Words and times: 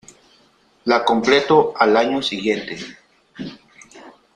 La 0.85 1.05
completó 1.05 1.73
al 1.77 1.95
año 1.95 2.23
siguiente. 2.23 2.75